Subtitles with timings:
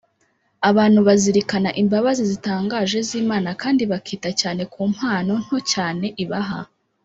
[0.69, 6.59] abantu bazirikana imbabazi zitangaje z’imana kandi bakita cyane ku mpano nto cyane ibaha,